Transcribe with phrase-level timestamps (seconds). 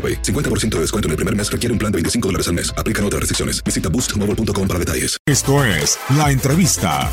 [0.00, 0.22] AroPay.
[0.22, 2.72] 50% de descuento en el primer mes requiere un plan de 25 dólares al mes.
[2.76, 3.62] Aplican otras restricciones.
[3.62, 5.18] Visita boostmobile.com para detalles.
[5.26, 7.12] Esto es La Entrevista.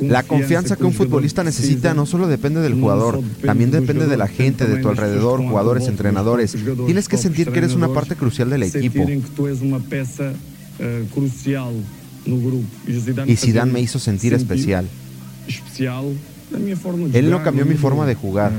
[0.00, 4.28] La confianza que un futbolista necesita no solo depende del jugador, también depende de la
[4.28, 6.56] gente, de tu alrededor, jugadores, entrenadores.
[6.86, 9.06] Tienes que sentir que eres una parte crucial del equipo.
[13.26, 14.88] Y Zidane me hizo sentir especial.
[17.12, 18.52] Él no cambió mi forma de jugar.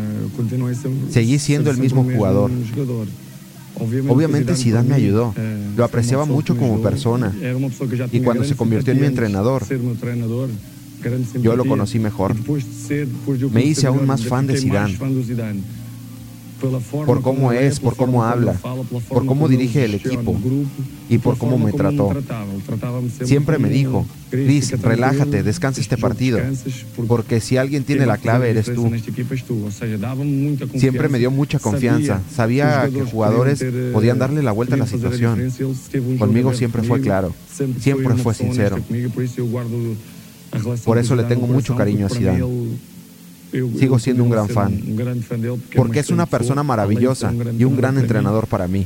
[1.10, 2.52] Seguí siendo el mismo jugador.
[4.08, 5.34] Obviamente Zidane me ayudó.
[5.76, 7.34] Lo apreciaba mucho como persona.
[8.12, 9.64] Y cuando se convirtió en mi entrenador,
[11.42, 12.36] yo lo conocí mejor.
[13.52, 14.98] Me hice aún más fan de Zidane.
[17.06, 18.54] Por cómo es, por cómo habla,
[19.10, 20.38] por cómo dirige el equipo
[21.10, 22.14] y por cómo me trató.
[23.24, 26.40] Siempre me dijo, Chris, relájate, descansa este partido,
[27.08, 28.92] porque si alguien tiene la clave eres tú.
[30.76, 33.64] Siempre me dio mucha confianza, sabía que jugadores
[33.94, 35.52] podían darle la vuelta a la situación.
[36.18, 37.34] Conmigo siempre fue claro,
[37.80, 38.78] siempre fue sincero.
[40.86, 42.44] Por eso le tengo mucho cariño a Zidane.
[43.80, 44.82] Sigo siendo un gran fan,
[45.76, 48.86] porque es una persona maravillosa y un gran entrenador para mí.